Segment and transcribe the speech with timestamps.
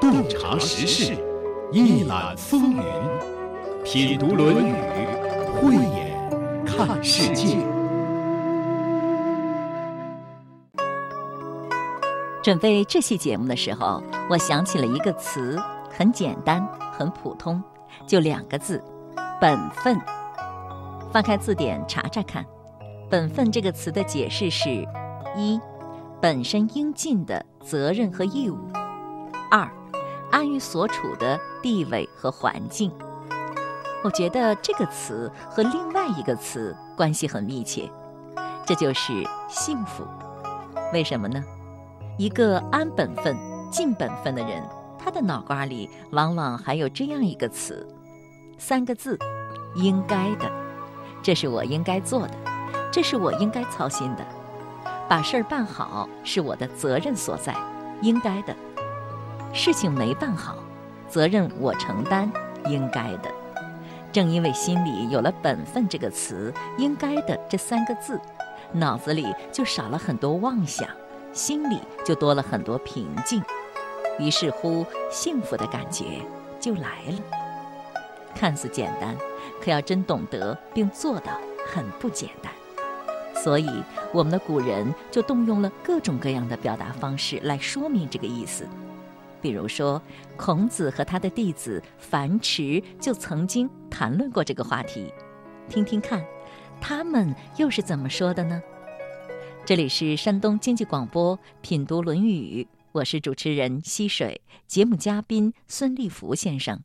[0.00, 1.16] 洞察时事，
[1.72, 2.82] 一览风云，
[3.84, 4.72] 品读《论语》，
[5.60, 6.16] 慧眼
[6.64, 7.56] 看世界。
[12.42, 14.00] 准备这期节目的时候，
[14.30, 15.60] 我想起了一个词，
[15.90, 17.60] 很简单，很普通，
[18.06, 18.80] 就两个字：
[19.40, 19.98] 本分。
[21.12, 22.44] 翻开字典查查看
[23.10, 24.86] ，“本分”这个词的解释是：
[25.34, 25.58] 一、
[26.20, 28.56] 本身应尽的责任和义务；
[29.50, 29.68] 二、
[30.30, 32.92] 安于所处的地位和环境。
[34.04, 37.90] 我觉得这个词和另外一个词关系很密切，
[38.64, 39.12] 这就是
[39.48, 40.04] 幸福。
[40.92, 41.42] 为什么呢？
[42.16, 43.36] 一个安本分、
[43.68, 44.62] 尽本分的人，
[44.96, 47.84] 他的脑瓜里往往还有这样一个词，
[48.58, 49.18] 三个字：
[49.74, 50.48] 应该的。
[51.20, 52.34] 这是我应该做的，
[52.92, 54.24] 这是我应该操心的，
[55.08, 57.54] 把事儿办好是我的责任所在，
[58.02, 58.54] 应该的。
[59.52, 60.56] 事情没办好，
[61.08, 62.30] 责任我承担，
[62.66, 63.30] 应该的。
[64.12, 68.20] 正因为心里有了“本分”这个词，“应该的”这三个字，
[68.72, 70.88] 脑子里就少了很多妄想，
[71.32, 73.42] 心里就多了很多平静，
[74.18, 76.20] 于是乎，幸福的感觉
[76.58, 77.18] 就来了。
[78.34, 79.14] 看似简单。
[79.62, 81.32] 可要真懂得并做到，
[81.66, 82.52] 很不简单。
[83.46, 83.70] 所以，
[84.12, 88.66] 我们的古人就动用了各种各样的表达方式来说明这个意思。
[89.40, 90.02] 比如说，
[90.36, 95.14] 孔子和他的弟子樊迟就曾经谈论过这个话题。
[95.68, 96.24] 听听看，
[96.80, 98.60] 他们又是怎么说的呢？
[99.64, 106.80] 这里是山东经济广播《品读论语》，我是主持人溪水，节目嘉宾孙立福先生。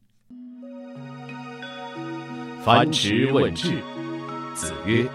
[2.64, 3.81] 樊迟问智，
[4.53, 5.08] 子曰：“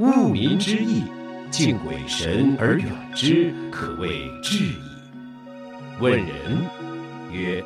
[0.00, 1.02] 务民之义，
[1.50, 4.76] 敬鬼神而远之，可谓智矣。”
[6.00, 6.64] 问仁，
[7.32, 7.64] 曰：“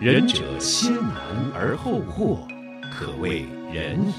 [0.00, 1.14] 仁者先难
[1.54, 2.48] 而后获，
[2.90, 4.14] 可谓仁矣。”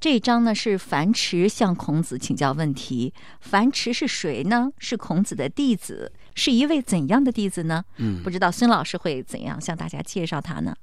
[0.00, 3.14] 这一章呢是樊迟向孔子请教问题。
[3.40, 4.70] 樊迟是谁呢？
[4.78, 6.12] 是孔子的弟子。
[6.34, 7.84] 是一位怎样的弟子呢？
[7.98, 10.74] 嗯，不知道孙老师会怎样向大家介绍他呢？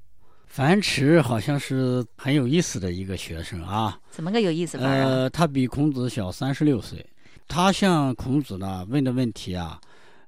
[0.54, 3.98] 樊迟好像是很有意思的一个学生啊。
[4.08, 4.84] 怎么个有意思法？
[4.84, 7.04] 呃，他比孔子小三十六岁。
[7.48, 9.80] 他向孔子呢问的问题啊，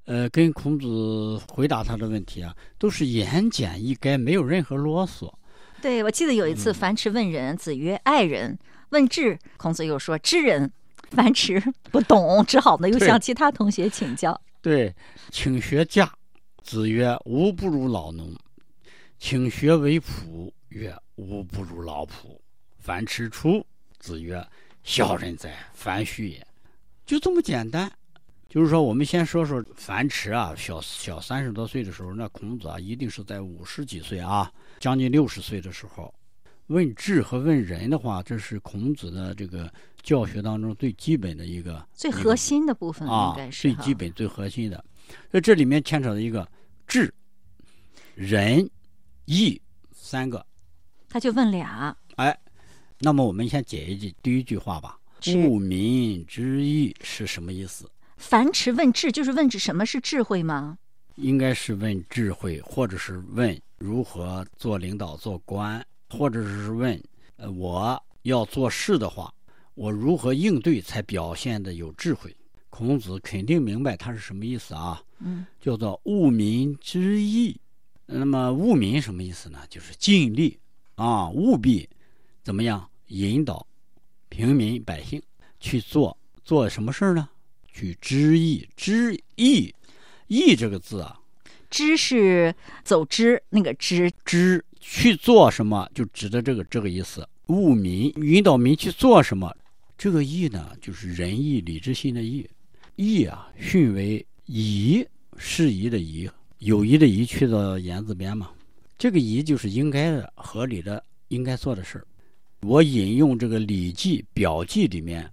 [0.07, 5.33] 呃，跟孔子回答他的问题啊，都是言简意赅，没有任何啰嗦。
[5.81, 8.59] 对，我记得有一次，樊迟问仁，子曰：“爱人。”
[8.91, 10.69] 问智，孔子又说：“知人。”
[11.15, 11.63] 樊迟
[11.93, 14.41] 不懂，只好呢又向其他同学请教。
[14.61, 14.93] 对，
[15.31, 16.13] 请学驾。
[16.65, 18.35] 子曰：“吾不如老农。”
[19.19, 20.53] 请学为仆。
[20.69, 22.39] 曰：“吾不如老仆。”
[22.79, 23.65] 樊迟出。
[23.99, 24.45] 子曰
[24.83, 26.47] ：“小人哉，樊须也。”
[27.07, 27.91] 就这么简单。
[28.49, 36.13] 就是说，我们先说说樊迟啊，小小三十多岁的时候，那孔子啊，一定是在五十几岁啊，将近六十岁的时候。
[36.67, 39.73] 问智和问仁的话，这是孔子的这个
[40.03, 44.85] 教学当中最基本的一个最核心的部分啊，最基本最核心的。
[45.31, 46.47] 那这里面牵扯的一个
[46.87, 47.13] 智、
[48.15, 48.69] 仁、
[49.27, 49.61] 义
[49.93, 50.45] 三个，
[51.09, 51.97] 他就问俩。
[52.17, 52.37] 哎，
[52.99, 54.99] 那么我们先解一句第一句话吧
[55.37, 57.91] ：“务民之义”是什么意思？
[58.17, 60.79] 樊迟问智，就是问智什么是智慧吗？
[61.17, 65.85] 应该是问智慧，或者是问如何做领导、做官。
[66.09, 67.03] 或者是问，
[67.35, 69.35] 呃，我要做事的话，
[69.75, 72.35] 我如何应对才表现的有智慧？
[72.71, 75.03] 孔子肯定明白他是什么意思啊？
[75.19, 77.61] 嗯，叫做务民之义。
[78.07, 79.59] 那么务民什么意思呢？
[79.69, 80.59] 就是尽力
[80.95, 81.89] 啊，务必
[82.43, 83.67] 怎么样引导
[84.29, 85.23] 平民百姓
[85.61, 87.29] 去做做什么事儿呢？
[87.73, 89.75] 去知义，知义，
[90.29, 91.21] 义这个字啊，
[91.69, 94.65] 知是走之那个知知。
[94.89, 97.29] 去做什么，就指的这个这个意思。
[97.49, 99.53] 务民，引导民去做什么，
[99.99, 102.49] 这个义呢，就是仁义礼智信的义。
[102.95, 105.05] 义啊，训为宜，
[105.37, 108.51] 适宜的宜，有谊的谊，去到言字边嘛。
[108.97, 112.07] 这个宜就是应该的、合理的、应该做的事儿。
[112.63, 115.31] 我引用这个《礼记·表记》里面，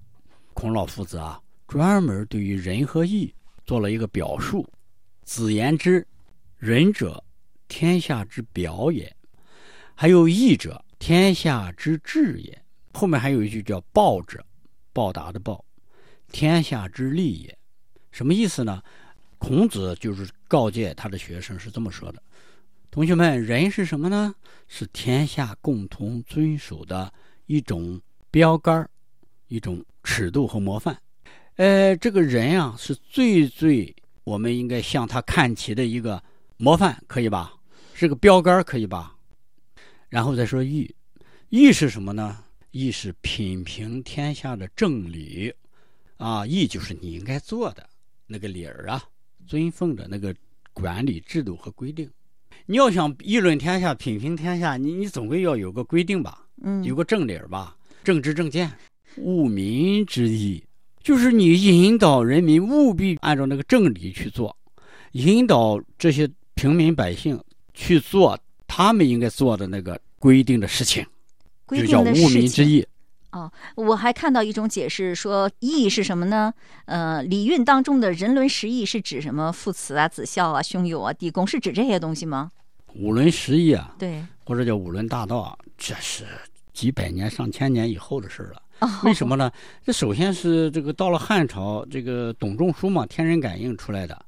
[0.53, 3.33] 孔老夫子啊，专门对于仁和义
[3.65, 4.67] 做了一个表述。
[5.23, 6.05] 子言之
[6.59, 7.23] ：“仁者，
[7.69, 9.09] 天下之表也。”
[9.95, 12.61] 还有义者，天下之治也。
[12.93, 14.45] 后面还有一句叫报者，
[14.91, 15.63] 报答的报，
[16.33, 17.57] 天下之利也。
[18.11, 18.83] 什么意思呢？
[19.45, 22.23] 孔子就是告诫他的学生是这么说的：
[22.89, 24.33] 同学们，人是什么呢？
[24.69, 27.13] 是天下共同遵守的
[27.47, 27.99] 一种
[28.31, 28.89] 标杆
[29.49, 30.97] 一种尺度和模范。
[31.57, 33.93] 呃，这个人啊，是最最
[34.23, 36.23] 我们应该向他看齐的一个
[36.55, 37.53] 模范，可以吧？
[37.93, 39.13] 是个标杆，可以吧？
[40.07, 40.95] 然后再说义，
[41.49, 42.45] 义是什么呢？
[42.71, 45.53] 义是品评天下的正理，
[46.15, 47.89] 啊，义就是你应该做的
[48.25, 49.03] 那个理儿啊，
[49.45, 50.33] 尊奉的那个
[50.73, 52.09] 管理制度和规定。
[52.65, 58.71] 你要想议论天下、品评天下，你你总归要有个规定吧，嗯，有个正理儿吧，正知正见，
[59.17, 60.63] 务民之意，
[61.01, 64.55] 就是你引导人民务必按照那个正理去做，
[65.11, 67.37] 引导这些平民百姓
[67.73, 71.05] 去做他们应该做的那个规定的事情，
[71.67, 72.85] 就叫务民之情。
[73.33, 73.51] 义。
[73.75, 76.53] 我还看到一种解释说，义是什么呢？
[76.85, 79.51] 呃，礼运当中的人伦实义是指什么？
[79.51, 82.51] 父慈啊、子孝啊、兄友啊、弟恭，是指这些东西吗？
[82.95, 86.25] 五伦十义啊，对，或者叫五伦大道啊，这是
[86.73, 88.61] 几百年、上千年以后的事儿了。
[88.79, 89.49] 哦为什么呢？
[89.85, 94.25] 这首先是这个到了汉朝，这个董仲舒嘛，天人感应出来的。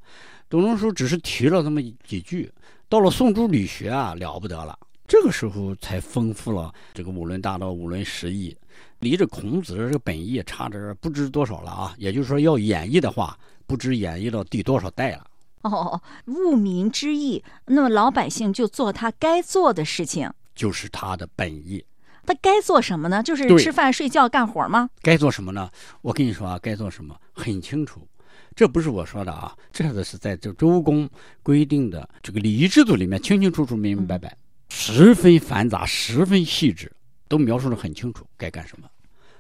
[0.50, 2.52] 董仲舒只是提了这么几句，
[2.88, 4.78] 到了宋朱理学啊，了不得了。
[5.08, 8.56] 这个时候才丰富了这个五伦大道、五伦十义，
[9.00, 11.94] 离着孔子的这个本意差着不知多少了啊。
[11.98, 13.38] 也就是说，要演绎的话，
[13.68, 15.28] 不知演绎到第多少代了。
[15.62, 20.32] 哦，务民之意，那么老百姓就做他该做的事情。
[20.54, 21.84] 就是他的本意。
[22.28, 23.22] 他该做什么呢？
[23.22, 24.90] 就是吃饭、睡觉、干活吗？
[25.04, 25.70] 该做什么呢？
[26.02, 28.02] 我跟你说啊，该做什么很清楚，
[28.56, 31.08] 这不是我说的啊，这个是在这周公
[31.44, 34.36] 规定的这个礼仪制度里面清清楚楚、明明白白，
[34.70, 36.92] 十分繁杂、十分细致，
[37.28, 38.88] 都描述的很清楚，该干什么。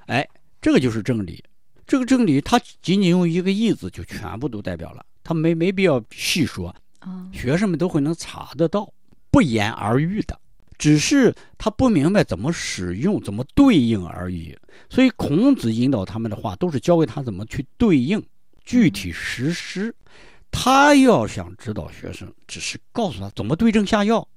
[0.07, 0.27] 哎，
[0.61, 1.43] 这个就是正理。
[1.87, 8.91] 这个正理，它仅仅用一个“义”字就全部都代表了，它没没必要细说，啊、学生们都会能查得到，
[9.29, 10.39] 不言而喻的。
[10.77, 14.53] 只是他不明白怎么使用、怎么对应而已。
[14.89, 18.21] 所以孔子引导他们的话，都是教给他怎么去对应、
[18.65, 19.95] 具体实施。
[20.51, 24.27] 他要想指导学生，只是告诉他怎么对症下药，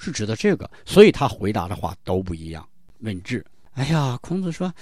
[0.00, 0.68] 是指的这个。
[0.84, 2.66] 所以他回答的话都不一样。
[3.00, 3.44] 问智，
[3.74, 4.72] 哎呀，孔子说，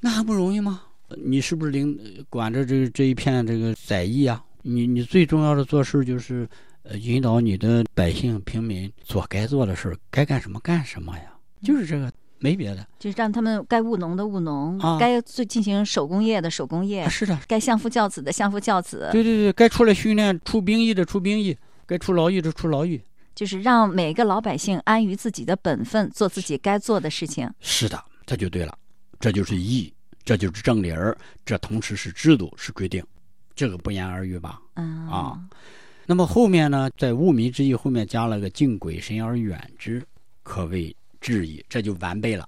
[0.00, 0.82] 那还不容易吗？
[1.24, 1.96] 你是不是领
[2.28, 4.42] 管着这这一片这个宰役啊？
[4.62, 6.48] 你你最重要的做事就是。
[6.86, 11.32] 呃，引导你的百姓平民做该做的事儿，该干什么干什么呀，
[11.62, 12.86] 就是这个，没别的。
[12.98, 21.56] 就是让他们该务农的务农，啊该做进行手工业的手工业啊，，是的，该相夫教子的相夫教子，对对对，该出来训练出兵役的出兵役，
[21.86, 23.00] 该出劳役的出劳役。
[23.34, 27.50] 就是让每个老百姓安于自己的本分，做自己该做的事情。
[27.60, 28.78] 是的，这就对了，
[29.18, 29.92] 这就是义，
[30.24, 33.04] 这就是正理儿，这同时是制度，是规定，
[33.54, 34.60] 这个不言而喻吧？
[34.74, 35.38] 嗯啊
[36.06, 40.02] 那么后面呢，在务民之义后面加了个敬鬼神而远之，
[40.42, 42.46] 可谓至矣，这就完备了。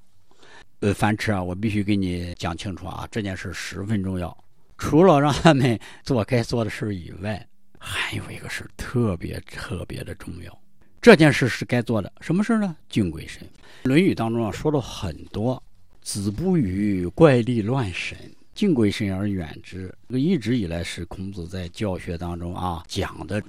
[0.81, 4.37] 呃，樊迟啊，我必须给你讲清楚啊，这件事十分重要。
[4.77, 7.49] 除了让他们做该做的事儿以外，
[7.79, 10.61] 还有一个事儿特别特别的重要。
[11.07, 12.75] 这件事是该做的，什么事儿呢？
[12.89, 13.41] 敬鬼神。
[13.89, 15.63] 《论语》当中啊说了很多，
[16.03, 18.19] 子不语怪力乱神。
[18.57, 23.41] 敬鬼神而远之，这一直以来是孔子在教学当中啊讲的。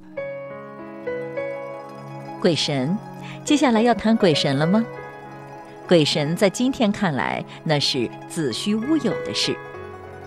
[2.40, 2.96] 鬼神，
[3.44, 4.86] 接下来要谈鬼神了吗？
[5.88, 9.58] 鬼神在今天看来，那是子虚乌有的事。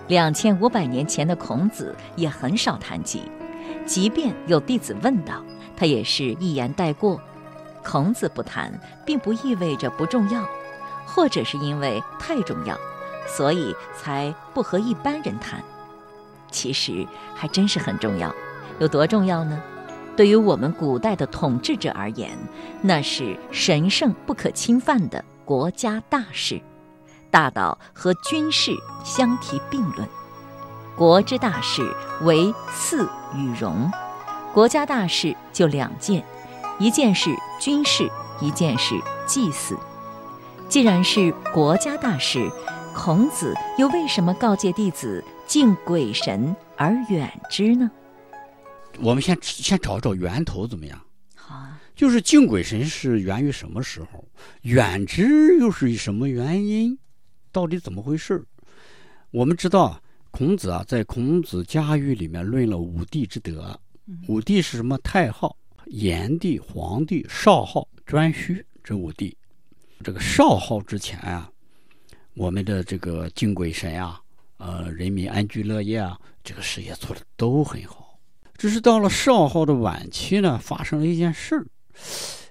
[0.09, 3.21] 两千五百年前的孔子也很少谈及，
[3.85, 5.41] 即便有弟子问道，
[5.81, 7.19] 他也是一言带过。
[7.83, 8.71] 孔子不谈，
[9.03, 10.45] 并不意味着不重要，
[11.07, 12.77] 或者是因为太重要，
[13.27, 15.59] 所以才不和一般人谈。
[16.51, 18.31] 其实还真是很重要，
[18.77, 19.59] 有多重要呢？
[20.15, 22.37] 对于我们古代的统治者而言，
[22.83, 26.61] 那是神圣不可侵犯的国家大事，
[27.31, 28.71] 大到和军事
[29.03, 30.07] 相提并论。
[30.95, 31.81] 国之大事
[32.21, 33.91] 为祀与戎，
[34.53, 36.21] 国家大事就两件，
[36.77, 38.09] 一件是军事，
[38.41, 39.77] 一件是祭祀。
[40.67, 42.51] 既然是国家大事，
[42.93, 47.89] 孔子又为什么告诫弟子敬鬼神而远之呢？
[48.99, 50.99] 我们先先找找源头怎么样？
[51.33, 54.25] 好啊，就是敬鬼神是源于什么时候？
[54.63, 56.99] 远之又是什么原因？
[57.53, 58.43] 到底怎么回事？
[59.31, 63.79] 我们知道啊，孔子啊，在《孔子家语》里面论了五帝之德。
[64.27, 64.97] 五帝是什么？
[64.99, 65.55] 太昊、
[65.85, 69.35] 炎帝、黄帝、少昊、颛顼这五帝。
[70.03, 71.51] 这个少昊之前啊，
[72.33, 74.19] 我们的这个敬鬼神啊，
[74.57, 78.19] 呃，人民安居乐业啊，这个事业做的都很好。
[78.57, 81.65] 只是到了少昊的晚期呢，发生了一件事儿，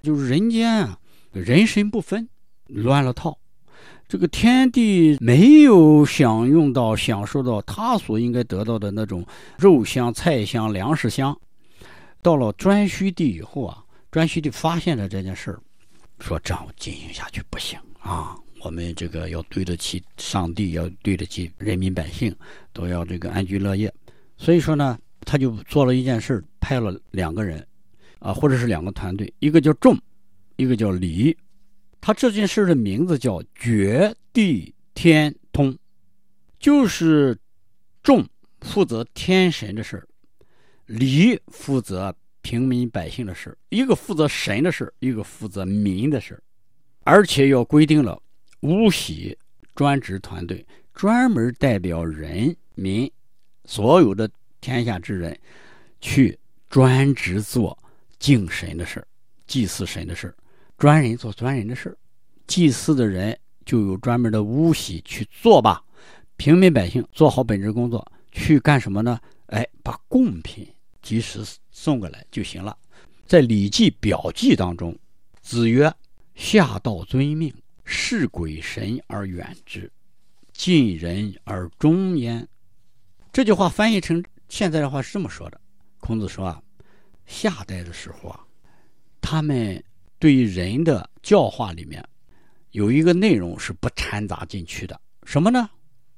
[0.02, 1.00] 就是人间啊，
[1.33, 2.28] 人神不分，
[2.66, 3.38] 乱了套。
[4.11, 9.25] 这个天地没有享用到、享受到他所应该得到的那种
[9.57, 11.38] 肉香、菜香、粮食香。
[12.21, 13.79] 到了颛顼帝以后啊，
[14.11, 15.61] 颛顼帝发现了这件事儿，
[16.19, 22.35] 说这样进行下去不行啊，我们这个要对得起上帝，要对得起人民百姓，
[22.73, 23.95] 都要这个安居乐业。
[24.37, 27.64] 所以说呢，他就做了一件事，派了两个人，
[28.19, 29.97] 啊，或者是两个团队，一个叫仲，
[30.57, 31.37] 一个叫离。
[32.00, 35.76] 他这件事的名字叫绝地天通，
[36.59, 37.37] 就是
[38.02, 38.26] 众
[38.61, 40.07] 负责天神的事儿。
[40.87, 46.42] 礼负责平民百姓的事儿一个负责神的事儿一个负责民的事儿
[47.04, 48.21] 而且要规定了
[48.61, 49.38] 巫喜
[49.76, 53.11] 专职团队，专门代表人民
[53.66, 54.28] 所有的
[54.61, 55.38] 天下之人
[56.00, 56.37] 去
[56.69, 57.78] 专职做
[58.19, 59.07] 敬神的事儿
[59.47, 60.35] 祭祀神的事儿
[60.81, 61.97] 专人做专人的事
[62.47, 65.85] 祭祀的人就有专门的巫喜去做吧，
[66.37, 69.21] 平民百姓做好本职工作去干什么呢？
[69.47, 70.67] 哎，把贡品。
[71.03, 72.77] 及时送过来就行了。
[73.27, 74.95] 在《礼记·表记》当中，
[75.41, 75.91] 子曰
[76.37, 77.53] ：“下道遵命，
[77.85, 79.91] 事鬼神而远之，
[80.53, 82.47] 近人而忠焉。”
[83.33, 85.59] 这句话翻译成现在的话是这么说的：
[86.01, 86.63] 孔子说啊，
[87.25, 88.45] 夏代的时候啊，
[89.23, 89.83] 他们
[90.21, 92.00] 对于人的教化里面
[92.71, 95.69] 有一个内容是不掺杂进去的，什么呢？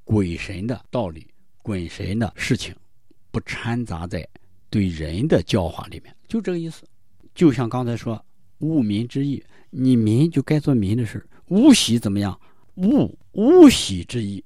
[0.03, 1.25] 鬼神的道理、
[1.63, 2.75] 鬼神的事情，
[3.31, 4.23] 不掺杂在。
[4.69, 6.83] 对人的教化里面就这个意思，
[7.35, 8.25] 就像刚才说
[8.57, 12.35] 务民之意，你民就该做民的事巫喜怎么样？
[12.77, 14.43] 务巫喜之意，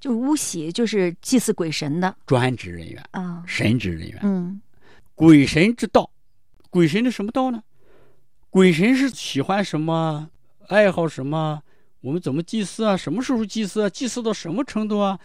[0.00, 4.18] 就是巫喜，就是祭祀鬼神的专职人员啊，神职人员。
[4.22, 4.58] 嗯，
[5.14, 6.10] 鬼神之道，
[6.70, 7.62] 鬼神的什么道呢？
[8.50, 10.30] 鬼神是喜欢什么？
[10.68, 11.62] 爱好什么？
[12.00, 12.96] 我们怎么祭祀啊？
[12.96, 13.90] 什么时候祭祀啊？
[13.90, 15.18] 祭祀到什么程度啊？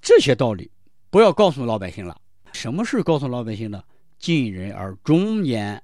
[0.00, 0.70] 这些道理
[1.10, 2.16] 不要告诉老百姓了。
[2.52, 3.82] 什么事告诉老百姓呢？
[4.18, 5.82] 尽人而忠焉，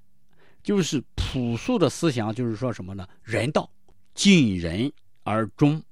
[0.63, 3.07] 就是朴素的思想，就是说什么呢？
[3.23, 3.71] 人道，
[4.15, 5.83] 尽人而忠，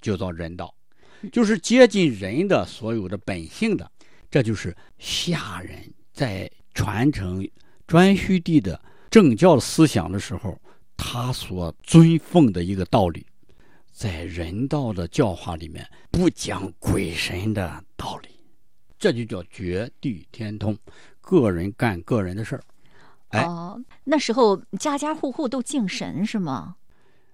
[0.00, 0.74] 就叫人道，
[1.32, 3.90] 就是接近人的所有的本性的。
[4.30, 7.42] 这就是下人在传承
[7.86, 8.78] 颛顼帝的
[9.16, 10.60] 政教思想的时候，
[10.94, 13.24] 他所尊奉的一个道理，
[13.90, 18.28] 在人道的教化里面，不讲鬼神的道理。
[18.98, 20.76] 这就叫绝地天通，
[21.22, 22.62] 个人干个人的事儿。
[23.28, 23.46] 哎，
[24.04, 26.76] 那时候家家户户都敬神是吗？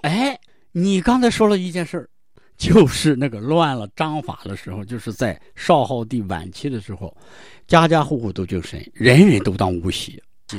[0.02, 0.38] 哎，
[0.70, 2.08] 你刚才说了一件事儿，
[2.56, 7.12] 就是那个乱了章法的时候，就是在少昊帝晚期的时候，
[7.66, 9.90] 家家户户都敬神，人人都当巫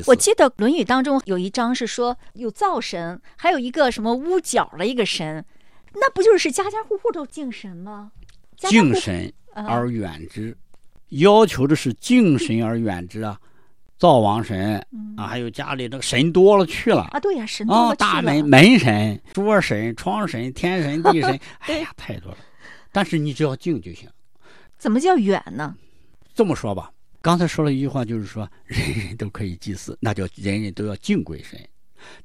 [0.01, 0.09] 喜。
[0.09, 5.43] 我记得《论语》当中有一章是说有灶神，还有一个什么屋角的一个神，
[5.93, 8.11] 那不就是家家户户都敬神吗？
[8.55, 10.55] 敬神而远之。
[11.09, 13.39] 要求的是敬神而远之啊，
[13.99, 14.83] 灶王神
[15.15, 17.95] 啊，还有家里那个神多了去了啊，对呀，神多了去了。
[17.95, 22.37] 大门门神、桌神、窗神、天神、 地神，哎呀，太多了。
[22.91, 24.09] 但是你只要敬就行。
[24.77, 25.75] 怎么叫远呢？
[26.33, 26.91] 这么说吧，
[27.23, 31.57] 刚才说了一句话，就是说人人都可以祭祀，那叫人人都要敬鬼神，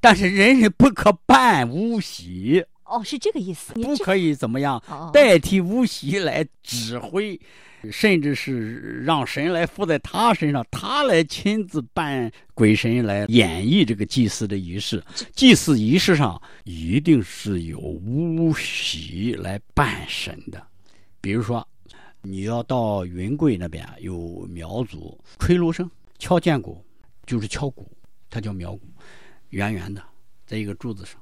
[0.00, 2.64] 但是人人不可办巫喜。
[2.85, 3.73] 哦，是这个意思。
[3.75, 7.40] 不可以怎么样代替巫喜来指挥。
[7.93, 15.00] 甚至是让神来附在他身上，他来亲自扮鬼神来演绎这个祭祀的仪式。
[15.33, 20.61] 祭祀仪式上一定是有巫习来扮神的。
[21.21, 21.64] 比如说，
[22.30, 26.85] 你要到云贵那边有苗族吹芦笙、敲剑鼓，
[27.25, 27.90] 就是敲鼓，
[28.28, 28.82] 它叫苗鼓，
[29.49, 30.02] 圆圆的，
[30.47, 31.18] 在一个柱子上。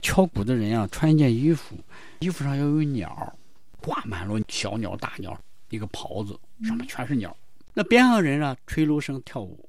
[0.00, 1.76] 敲鼓的人啊，穿一件衣服，
[2.20, 3.36] 衣服上要有鸟，
[3.80, 5.36] 挂满了小鸟、大鸟。
[5.68, 7.36] 一个袍子上面全是鸟，
[7.74, 9.68] 那边上人呢吹芦笙跳舞，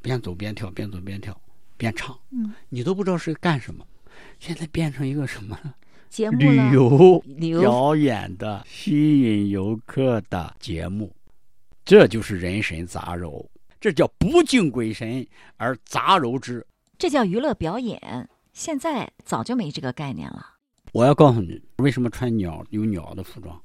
[0.00, 1.36] 边走边跳，边走边跳，
[1.76, 2.16] 边唱。
[2.30, 3.84] 嗯，你都不知道是干什么。
[4.38, 5.58] 现在变成一个什么
[6.12, 11.10] 节目旅游表演的吸引游客的节目，
[11.86, 13.46] 这就是人神杂糅，
[13.80, 15.26] 这叫不敬鬼神
[15.56, 16.66] 而杂糅之，
[16.98, 18.28] 这叫娱乐表演。
[18.52, 20.46] 现在早就没这个概念了。
[20.92, 23.58] 我要告诉你，为什么穿鸟有鸟的服装？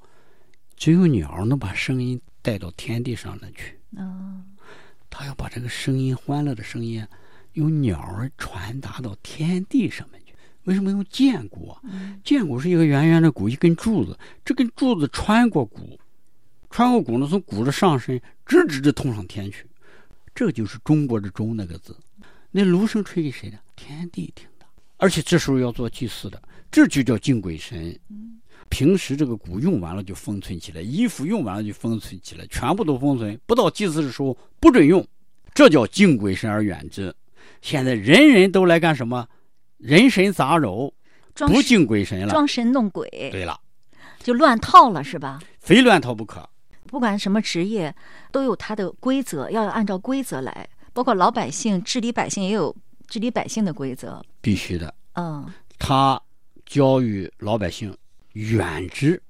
[0.78, 3.78] 只有鸟能把声音带到天地上来去。
[3.98, 4.42] 哦，
[5.10, 7.06] 他要把这个声音、欢乐的声音，
[7.52, 10.17] 用鸟儿传达到天地上面去。
[10.68, 11.82] 为什么用剑鼓啊？
[12.26, 15.98] 剑骨是一个圆圆的骨，一根柱子，这根柱子穿过骨，
[16.70, 19.66] 穿过骨呢，从骨的上身直直的通上天去。
[20.36, 21.96] 这就是中国的“中”那个字。
[22.52, 23.58] 那芦笙吹给谁的？
[23.78, 24.66] 天地听的。
[24.98, 27.98] 而且这时候要做祭祀的，这就叫敬鬼神。
[28.68, 35.08] 平时这个骨用完了就封存起来，衣服用完了就封存起来，全部都封存，不到祭祀的时候不准用，
[35.54, 37.16] 这叫敬鬼神而远之。
[37.62, 39.26] 现在人人都来干什么？
[39.78, 40.92] 人神杂糅，
[41.36, 43.08] 不敬鬼神了，装神弄鬼。
[43.32, 43.60] 对了，
[44.24, 45.40] 就乱套了，是吧？
[45.60, 46.48] 非乱套不可。
[46.88, 47.94] 不管什么职业，
[48.32, 50.68] 都有它的规则，要按照规则来。
[50.94, 52.76] 包括老百姓治理百姓，也有
[53.08, 54.24] 治理百姓的规则。
[54.42, 54.94] 必须的。
[55.14, 55.46] 嗯。
[55.78, 56.20] 他
[56.66, 57.96] 教育老百姓
[58.34, 59.22] 远之，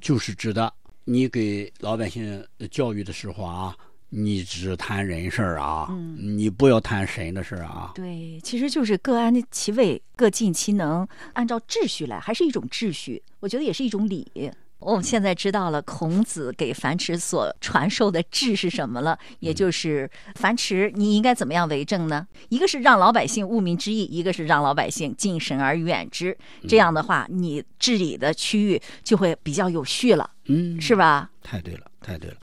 [0.00, 0.70] 就是指的
[1.04, 3.74] 你给老百姓教育的时候啊。
[4.10, 7.92] 你只谈人事儿啊，你不要谈神的事儿啊。
[7.94, 13.22] 对，其实就是各安其位，各尽其能，按照秩序来，还是一种秩序。
[13.40, 14.50] 我觉得也是一种礼。
[14.78, 22.26] 我们现在知道了孔子给樊迟所传授的志是什么了，也就是樊迟，你应该怎么样为政呢？
[22.50, 26.36] 一个是让老百姓务民之义，一个是让老百姓敬神而远之。
[26.68, 30.30] 这样的话，你治理的区域就会比较有序了。
[30.44, 31.30] 嗯，是吧？
[31.42, 32.36] 太对了，太对了。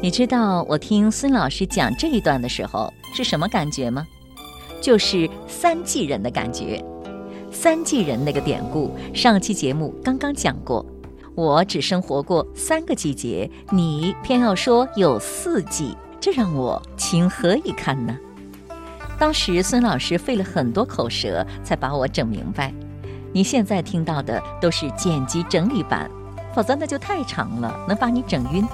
[0.00, 4.06] 你知道我听孙老师讲这一段的时候是什么感觉吗？
[4.80, 6.80] 就是三季人的感觉。
[7.50, 10.86] 三季人那个典故，上期节目刚刚讲过。
[11.34, 18.16] 我只生活过三个季节，你偏要说有四季，这让我情何以堪呢？
[19.18, 22.72] 当时孙老师费了很多口舌才把我整明白。
[23.32, 26.08] 你现在听到的都是剪辑整理版，
[26.54, 28.64] 否则那就太长了，能把你整晕。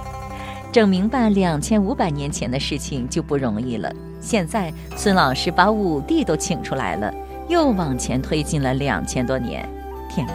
[0.75, 3.89] 整明白两千五百年前的事情就不容易了。
[4.21, 7.15] 现在孙老师把五帝都请出来了，
[7.49, 9.65] 又往前推进了两千多年。
[10.11, 10.35] 天啊，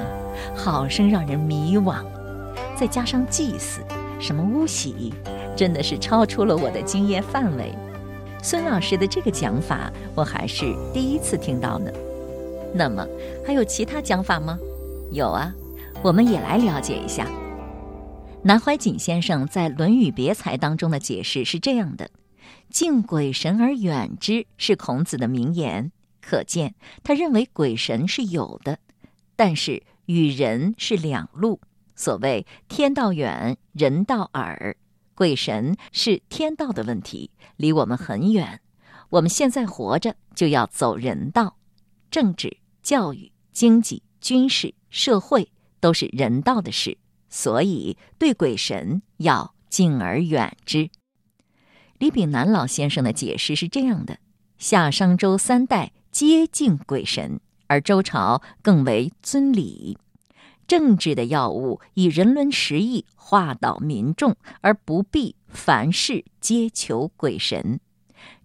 [0.55, 1.97] 好生让人迷惘。
[2.73, 3.81] 再加上祭祀，
[4.17, 5.13] 什么巫喜，
[5.57, 7.73] 真的是超出了我的经验范围。
[8.41, 11.91] 孙老师的这个讲法，我还是第一次听到呢。
[12.73, 13.05] 那么
[13.45, 14.57] 还有其他讲法吗？
[15.11, 15.53] 有啊，
[16.01, 17.27] 我们也来了解一下。
[18.41, 22.09] 南怀瑾先生在《论语别裁》当中的解释是这样的
[22.71, 26.73] ：“敬鬼神而远之”是孔子的名言，可见
[27.03, 28.79] 他认为鬼神是有的，
[29.35, 31.59] 但是与人是两路。
[31.95, 34.77] 所谓“天道远，人道耳”，
[35.13, 38.61] 鬼神是天道的问题，离我们很远。
[39.09, 41.57] 我们现在活着就要走人道，
[42.09, 46.97] 政治、教育、经济、军事、社会都是人道的事。
[47.29, 50.89] 所以，对鬼神要敬而远之。
[51.97, 54.19] 李炳南老先生的解释是这样的：
[54.57, 59.97] 夏商周三代皆敬鬼神，而周朝更为尊礼。
[60.67, 67.79] 政治的要务以人伦实义化导民众，而不必凡事皆求鬼神。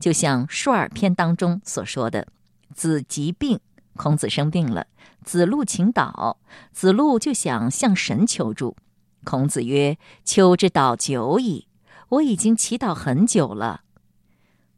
[0.01, 2.27] 就像《述尔篇》当中所说的
[2.75, 3.61] ：“子疾病，
[3.97, 4.87] 孔子生病了。”
[5.25, 6.37] 子路请祷，
[6.71, 8.77] 子路就想向神求助。
[9.25, 11.67] 孔子曰：“求之祷久矣，
[12.11, 13.81] 我已经祈祷很久了。”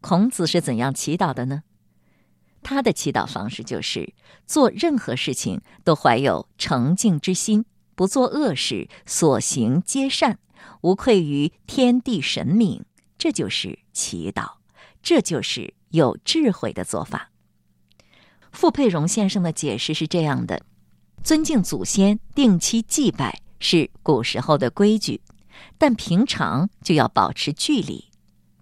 [0.00, 1.64] 孔子是怎样祈祷的呢？
[2.62, 4.14] 他的祈祷方式就是
[4.46, 10.38] 做任何事情都怀有诚敬之心，不做恶事，所行皆善，
[10.80, 12.85] 无愧于天地神明。
[13.18, 14.59] 这就是祈祷，
[15.02, 17.30] 这就是有智慧的做法。
[18.56, 20.62] 傅佩荣先生的解释是这样的：
[21.22, 25.20] 尊敬祖先，定期祭拜是古时候的规矩，
[25.76, 28.06] 但平常就要保持距离。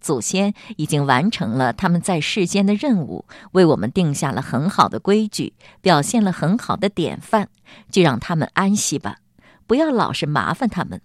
[0.00, 7.46] 祖先已经完成了他们在世间的任务，为我们定下了很好的规矩，表现了很好的典范，
[7.88, 9.18] 就让他们安息吧，
[9.68, 11.00] 不要老是麻烦他们。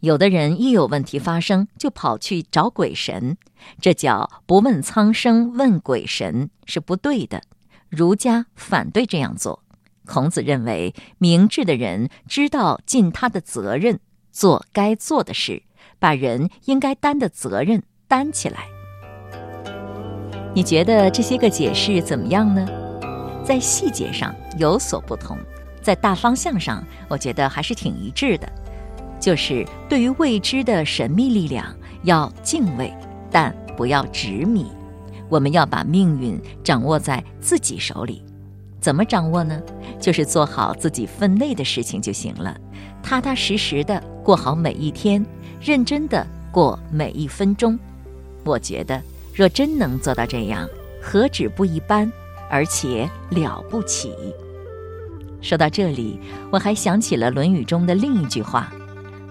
[0.00, 3.38] 有的人一有问题发生，就跑去找鬼神，
[3.80, 7.42] 这叫不问苍生问鬼神，是不对的。
[7.88, 9.62] 儒家反对这样做。
[10.06, 14.00] 孔子认为，明智的人知道尽他的责任，
[14.32, 15.62] 做该做的事，
[15.98, 18.66] 把人应该担的责任担起来。
[20.54, 22.66] 你觉得这些个解释怎么样呢？
[23.44, 25.38] 在细节上有所不同，
[25.82, 28.50] 在大方向上，我觉得还是挺一致的。
[29.20, 32.92] 就是对于未知的神秘力量要敬畏，
[33.30, 34.66] 但不要执迷。
[35.28, 38.22] 我们要把命运掌握在自己手里，
[38.80, 39.60] 怎么掌握呢？
[40.00, 42.56] 就是做好自己分内的事情就行了，
[43.02, 45.24] 踏踏实实的过好每一天，
[45.60, 47.78] 认真的过每一分钟。
[48.44, 49.02] 我觉得，
[49.34, 50.68] 若真能做到这样，
[51.02, 52.10] 何止不一般，
[52.48, 54.12] 而且了不起。
[55.40, 56.18] 说到这里，
[56.50, 58.72] 我还想起了《论语》中的另一句话：“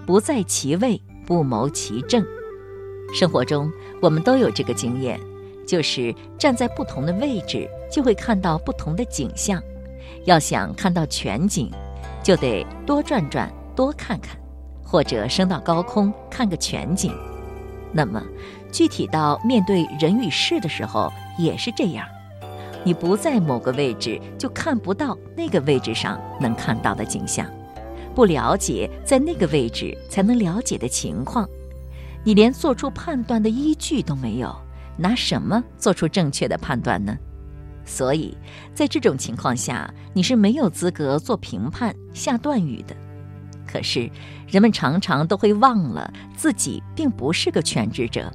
[0.06, 2.24] 不在其位，不谋其政。”
[3.12, 5.18] 生活中，我们都有这个经验。
[5.68, 9.62] 就是站在不同的位置，就会看到不同的景象。
[10.24, 11.70] 要想看到全景，
[12.22, 14.38] 就得多转转、多看看，
[14.82, 17.12] 或者升到高空看个全景。
[17.92, 18.22] 那么，
[18.72, 22.06] 具体到面对人与事的时候，也是这样。
[22.82, 27.46] 你不在某个位置，就看不到那个位置上能看到的景象；
[28.14, 31.46] 不了解在那个位置才能了解的情况，
[32.24, 34.54] 你连做出判断的依据都没有，
[34.98, 37.16] 拿什么做出正确的判断呢？
[37.86, 38.36] 所以，
[38.74, 42.94] 在这种情况下，你是没有资格做评判、下断语的。
[43.66, 44.10] 可是，
[44.46, 48.30] 人们常常都会忘了自己并不是个全知者，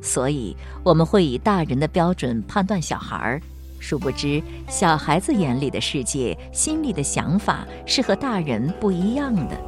[0.00, 3.42] 所以我们会以大人的标准判断小孩儿。
[3.80, 9.60] 殊不知，小孩子眼里的世界、心里的想法是和大人不一样的，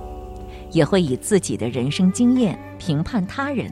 [0.72, 3.70] 也会以自己的人生经验评判他人。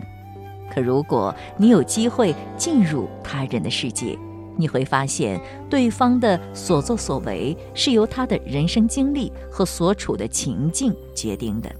[0.72, 4.18] 可如果你有机会进入他人的世界，
[4.56, 11.70] 你会发现，对方的所作所为是由他的人生经历和所处的情境决定的。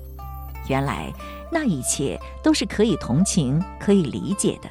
[0.69, 1.13] 原来，
[1.51, 4.69] 那一切都是可以同情、可以理解的。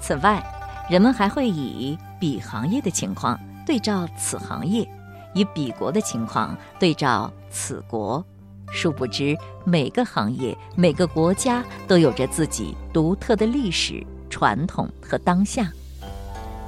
[0.00, 0.42] 此外，
[0.90, 4.88] 人们还会以彼行业的情况对照此行业，
[5.34, 8.24] 以彼国的情况对照此国。
[8.72, 15.70] 殊不知，每个行业、每个国家都有着自己独特的历史、传统和当下。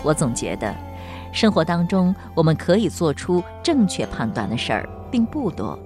[0.02, 0.74] 我总觉得，
[1.32, 5.78] 生活当中我们可以做出正确判断的事儿并不多。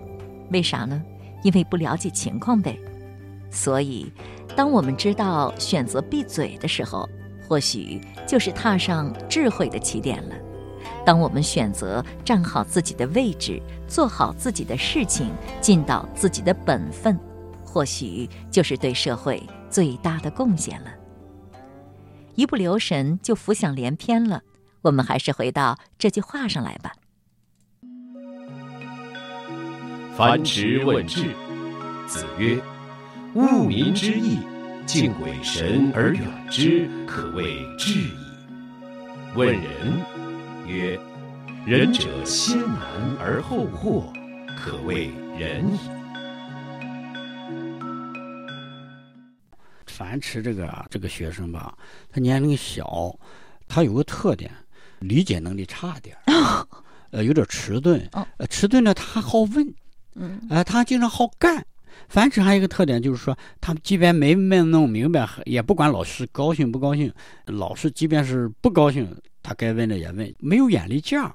[0.50, 1.02] 为啥呢？
[1.42, 2.78] 因为不了解情况呗。
[3.50, 4.10] 所以，
[4.56, 7.08] 当我们知道选择闭嘴的时候，
[7.46, 10.34] 或许就是踏上智慧的起点了。
[11.06, 17.16] 当我们选择站好自己的位置，做好自己的事情，尽到自己的本分，
[17.64, 19.40] 或许就是对社会
[19.70, 20.90] 最大的贡献了。
[22.34, 24.42] 一不留神就浮想联翩了，
[24.82, 26.92] 我们还是回到这句话上来吧。
[30.16, 31.22] 樊迟问智，
[32.08, 32.58] 子曰
[33.34, 34.38] ：“务民之义，
[34.86, 38.10] 敬鬼神而远之，可谓智矣。”
[39.36, 40.00] 问仁，
[40.66, 40.98] 曰
[41.66, 44.12] ：“仁者先难而后获，
[44.58, 45.78] 可谓仁矣。”
[49.86, 51.74] 樊迟这个这个学生吧，
[52.10, 53.18] 他年龄小，
[53.66, 54.50] 他有个特点，
[54.98, 56.66] 理解能力差点儿，
[57.12, 58.06] 呃，有点迟钝。
[58.12, 59.74] 呃，迟钝呢，他还好问，
[60.14, 61.64] 嗯，呃，他经常好干。
[62.08, 67.10] 樊迟还有一个特点，就是说，他即便没没弄明白，也不管老师高兴不高兴。
[67.46, 71.32] 老师即便是不高兴，他该问的也问，没有眼力见儿。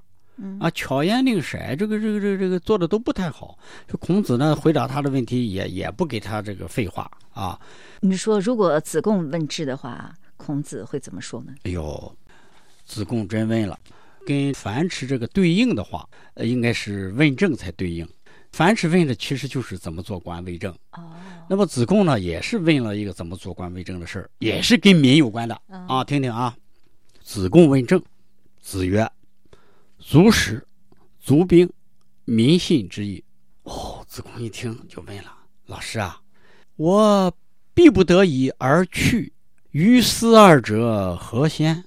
[0.60, 3.58] 啊，巧言令色，这个这个这个这个做的都不太好。
[3.88, 7.58] 这孔子呢，回答他的问题也也不给他这个废话啊。
[8.02, 11.54] 你说，如果子贡问智的话，孔子会怎么说呢？
[11.64, 12.16] 哎呦，
[12.86, 13.80] 子贡真问了，
[14.26, 18.08] 跟樊迟这个对应的话，呃，应该是问政才对应。
[18.52, 20.74] 樊迟问的其实就是怎么做官为政。
[20.92, 21.14] 哦，
[21.48, 26.04] 那么子贡呢，也是问了一个怎么做官为政的事儿，也是跟民有关的啊。
[26.04, 26.54] 听听啊，
[27.32, 28.04] 子贡问政，
[28.60, 29.10] 子曰。
[29.98, 30.68] 足食，
[31.22, 31.72] 足兵，
[32.26, 33.24] 民信之意。
[33.64, 35.34] 哦，子贡一听就问了
[35.68, 36.22] ：“老师啊，
[36.76, 37.34] 我
[37.74, 39.32] 必不得已而去，
[39.70, 41.86] 于斯二者何先？”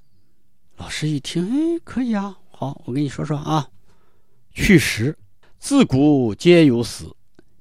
[0.78, 3.68] 老师一听，哎，可以啊，好，我跟你说说啊。
[4.54, 5.18] 去时，
[5.58, 7.14] 自古皆有死，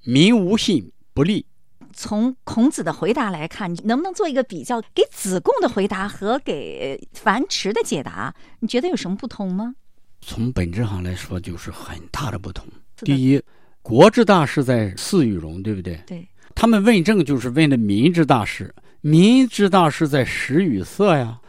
[0.03, 1.45] 民无信不立。
[1.95, 4.81] 从孔子的回答来看，你能不能做一个比较？
[4.93, 9.75] 给子贡的回答和给樊迟的解答，你觉得有什么不同吗？
[10.21, 12.65] 从本质上来说，就是很大的不同。
[12.97, 13.41] 第一，
[13.81, 15.95] 国之大事在祀与戎，对不对？
[16.07, 16.27] 对。
[16.55, 21.39] 他们问政就是问的民之大事，民之大事在食与色呀。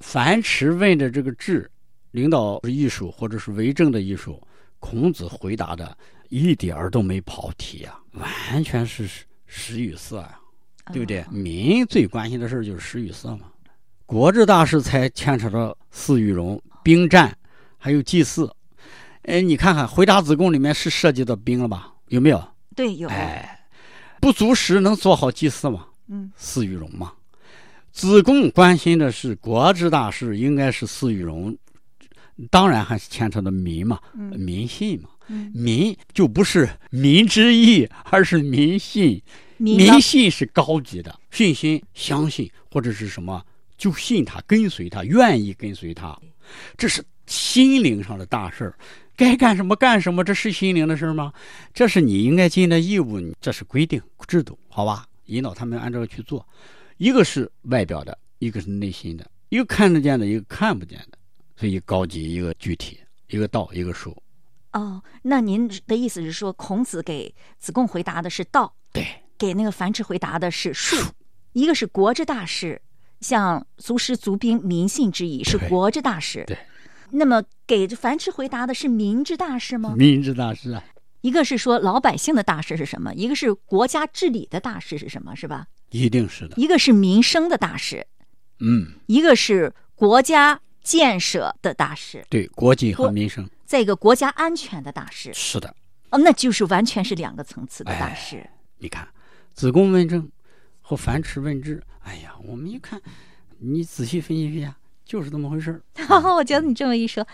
[0.00, 1.70] 樊迟问的这个治，
[2.10, 4.40] 领导艺术或者是为政的艺术，
[4.78, 5.96] 孔子回答的
[6.28, 9.08] 一点儿都没跑题呀，完全是
[9.46, 10.38] 食与色呀，
[10.92, 11.24] 对不对？
[11.30, 13.46] 民最关心的事就是食与色嘛。
[14.04, 17.36] 国之大事才牵扯到祀与戎、兵战。
[17.78, 18.50] 还有祭祀，
[19.22, 21.92] 哎，你看看回答子贡里面是涉及到兵了吧？
[22.08, 22.48] 有没有？
[22.74, 23.08] 对，有。
[23.08, 23.64] 哎，
[24.20, 25.86] 不足食能做好祭祀吗？
[26.08, 27.12] 嗯，祀与戎嘛。
[27.92, 31.56] 子贡关心的是国之大事，应该是祀与戎，
[32.50, 35.10] 当然还是牵扯到民嘛，民信嘛。
[35.52, 39.22] 民就不是民之义，而是民信。
[39.58, 43.44] 民信是高级的，信心、相信或者是什么，
[43.78, 46.18] 就信他，跟随他，愿意跟随他，
[46.76, 47.04] 这是。
[47.26, 48.78] 心灵上的大事儿，
[49.16, 51.32] 该干什么干什么，这是心灵的事儿吗？
[51.74, 55.04] 这是你应该尽的义务，这是规定制度，好吧？
[55.24, 56.46] 引导他们按照去做。
[56.98, 59.28] 一个是外表的，一个是内心的。
[59.48, 61.18] 一个看得见的，一个看不见的，
[61.56, 64.16] 所以高级一个具体，一个道，一个术。
[64.76, 69.06] 哦，那您的意思是说，孔子给子贡回答的是道，对，
[69.38, 70.96] 给那个樊迟回答的是术，
[71.52, 72.82] 一个是国之大事，
[73.20, 76.58] 像足食足兵民信之义是国之大事，对。
[77.12, 79.94] 那么给樊迟回答的是民之大事吗？
[79.96, 80.84] 民之大事啊，
[81.22, 85.66] 一个是说老百姓的大事是什么，一个是国家治理的大事是什么，是吧？
[85.90, 86.56] 一定是的。
[86.56, 88.06] 一个是民生的大事，
[88.58, 95.74] 嗯，一个是国家建设的大事，对，国计和民生再一个国家安全的大事，是的。
[96.10, 98.48] 哦，那就是完全是两个层次的大事。
[98.78, 99.06] 你看，
[99.54, 100.30] 子贡问政
[100.80, 103.00] 和樊迟问治，哎呀，我们一看，
[103.58, 105.82] 你仔细分析一下，就是这么回事儿。
[106.36, 107.26] 我觉得你这么一说，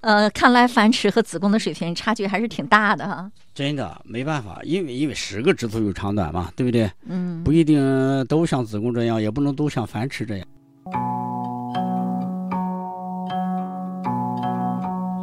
[0.00, 3.30] 呃，看来樊迟和子贡的水平差距还是挺大的哈。
[3.52, 6.88] 真的没办法，因为因为十个指头有长短嘛，对不对？
[7.06, 10.46] 嗯，不一定都像子贡这样，也不能都像樊迟这样。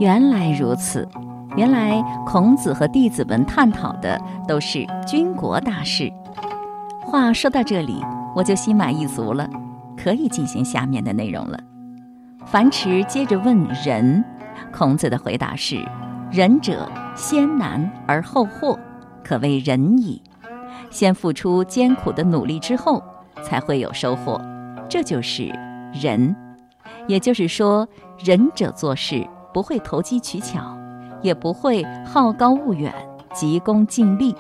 [0.02, 1.08] 原来如此，
[1.56, 6.12] 原来孔子和弟子们探讨的都是军国大事。
[7.02, 8.04] 话说到这里，
[8.36, 9.48] 我就心满意足了，
[9.96, 11.60] 可以进行下面的内容了。
[12.48, 14.26] 樊迟接着问仁，
[14.74, 15.78] 孔子的回答是：
[16.32, 18.80] 仁者，先难而后获，
[19.24, 20.20] 可谓仁矣。
[20.90, 23.04] 先付出艰苦的努力之后，
[23.44, 24.42] 才会有收获，
[24.90, 25.54] 这就是
[25.94, 26.36] 仁。
[27.06, 27.88] 也就是说，
[28.18, 30.78] 仁者做事不会投机取巧，
[31.22, 32.94] 也不会好高骛远、
[33.34, 34.36] 急功近利。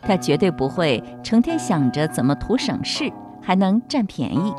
[0.00, 4.52] 他绝对不会成天想着怎么图省事，还能占便宜。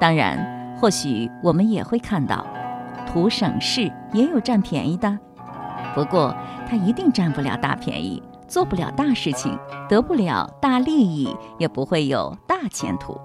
[0.00, 2.46] 当然，或许我们也会看到，
[3.06, 5.18] 图省事也有占便宜的。
[5.94, 6.34] 不过，
[6.66, 13.20] 他一定占不了大便宜，做不了大事情，得不了大利益，也不会有大前途。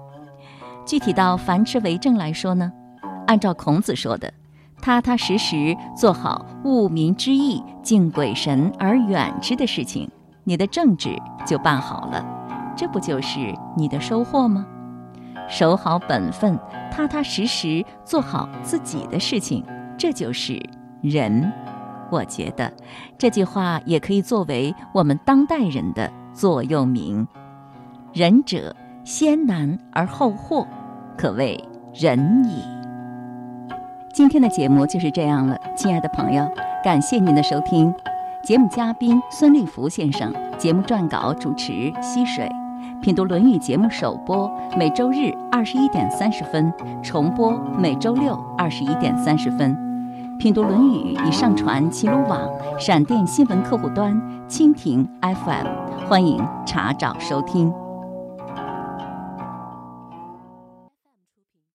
[0.84, 2.70] 具体到樊迟为政来说呢，
[3.26, 4.32] 按照孔子说的，
[4.80, 10.10] 踏踏实实做好务民之义、敬鬼神而远之的事情，
[10.44, 11.16] 你的政治
[11.46, 12.24] 就办好了，
[12.76, 14.66] 这不就是你的收获吗？
[15.48, 16.58] 守好本分，
[16.90, 19.64] 踏踏实实做好自己的事情，
[19.98, 20.60] 这就是
[21.02, 21.52] 仁。
[22.10, 22.72] 我觉得
[23.18, 27.26] 这句话也可以作为我们当代人的座右铭：
[28.12, 30.66] 仁者，先难而后获，
[31.16, 31.62] 可谓
[31.94, 32.79] 仁矣。
[34.12, 36.46] 今天的节目就是这样了，亲爱的朋友，
[36.82, 37.94] 感谢您的收听。
[38.42, 42.50] 节目嘉宾孙立福先生，节目撰稿主持溪水，
[43.00, 49.76] 品读《论语》节目首播每周日二十一点三十分，重播每周六二十一点三十分。
[50.38, 52.40] 品读《论语》已上传齐鲁网、
[52.80, 57.72] 闪电新闻客户端、蜻蜓 FM，欢迎查找收听。